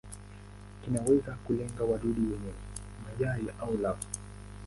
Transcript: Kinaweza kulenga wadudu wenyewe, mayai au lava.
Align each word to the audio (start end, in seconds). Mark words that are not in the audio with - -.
Kinaweza 0.83 1.31
kulenga 1.33 1.83
wadudu 1.83 2.21
wenyewe, 2.21 2.53
mayai 3.05 3.47
au 3.61 3.77
lava. 3.77 4.05